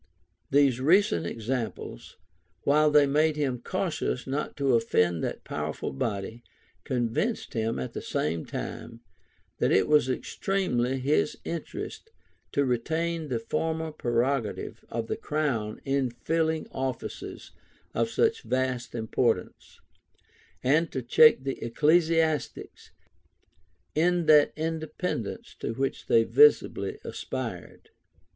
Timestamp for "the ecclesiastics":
21.43-22.89